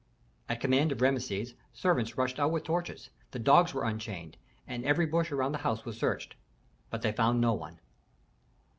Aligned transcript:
At 0.49 0.59
command 0.59 0.91
of 0.91 0.99
Rameses 0.99 1.53
servants 1.73 2.17
rushed 2.17 2.39
out 2.39 2.49
with 2.51 2.63
torches, 2.63 3.11
the 3.29 3.37
dogs 3.37 3.71
were 3.71 3.83
unchained, 3.83 4.35
and 4.65 4.83
every 4.83 5.05
bush 5.05 5.31
around 5.31 5.51
the 5.51 5.59
house 5.59 5.85
was 5.85 5.95
searched. 5.95 6.33
But 6.89 7.03
they 7.03 7.11
found 7.11 7.39
no 7.39 7.53
one. 7.53 7.79